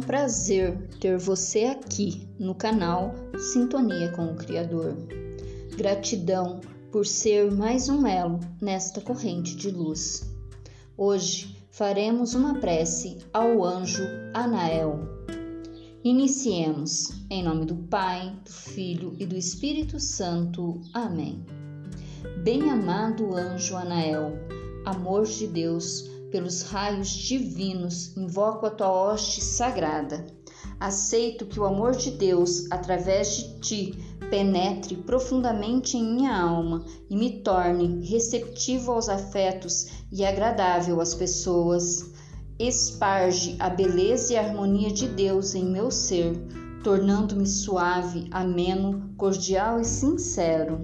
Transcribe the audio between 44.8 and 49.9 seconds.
de Deus em meu ser, tornando-me suave, ameno, cordial e